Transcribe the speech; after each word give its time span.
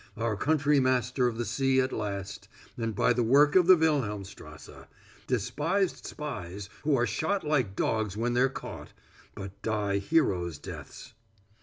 Our 0.17 0.35
country 0.35 0.79
master 0.79 1.27
of 1.27 1.37
the 1.37 1.45
sea 1.45 1.79
at 1.79 1.91
last, 1.93 2.47
and 2.75 2.95
by 2.95 3.13
the 3.13 3.21
work 3.21 3.55
of 3.55 3.67
the 3.67 3.75
Wilhelmstrasse 3.77 4.87
despised 5.27 6.07
spies 6.07 6.69
who 6.83 6.95
are 6.97 7.05
shot 7.05 7.43
like 7.43 7.75
dogs 7.75 8.17
when 8.17 8.33
they're 8.33 8.49
caught, 8.49 8.93
but 9.35 9.61
die 9.61 9.97
heroes' 9.99 10.57
deaths." 10.57 11.13